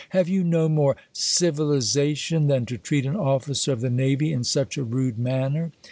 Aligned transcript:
*' 0.05 0.09
Have 0.17 0.27
you 0.27 0.43
no 0.43 0.67
more 0.67 0.97
civilization 1.13 2.47
than 2.47 2.65
to 2.65 2.77
treat 2.79 3.05
an 3.05 3.13
oflicer 3.13 3.67
of 3.71 3.81
the 3.81 3.89
navy 3.91 4.33
in 4.33 4.43
such 4.43 4.75
a 4.75 4.83
rude 4.83 5.19
manner 5.19 5.71